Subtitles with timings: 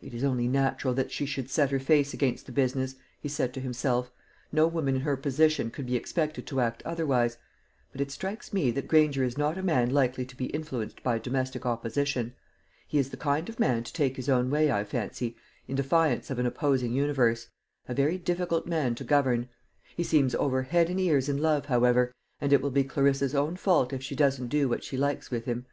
[0.00, 3.52] "It is only natural that she should set her face against the business," he said
[3.52, 4.10] to himself;
[4.50, 7.36] "no woman in her position could be expected to act otherwise;
[7.92, 11.18] but it strikes me that Granger is not a man likely to be influenced by
[11.18, 12.34] domestic opposition.
[12.88, 15.36] He is the kind of man to take his own way, I fancy,
[15.68, 17.48] in defiance of an opposing universe
[17.86, 19.50] a very difficult man to govern.
[19.94, 23.56] He seems over head and ears in love, however, and it will be Clarissa's own
[23.56, 25.66] fault if she doesn't do what she likes with him.